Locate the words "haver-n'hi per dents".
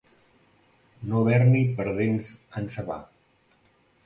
1.19-2.33